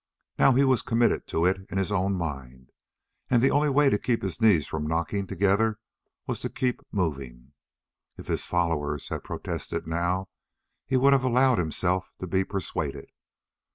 [0.39, 2.71] Now he was committed to it in his own mind,
[3.29, 5.77] and the only way to keep his knees from knocking together
[6.25, 7.51] was to keep moving.
[8.17, 10.29] If his followers had protested now,
[10.87, 13.11] he would have allowed himself to be persuaded.